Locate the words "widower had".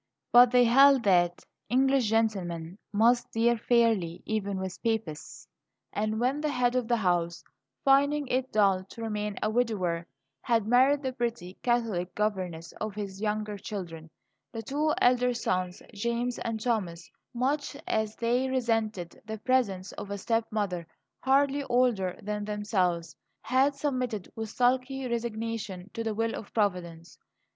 9.51-10.65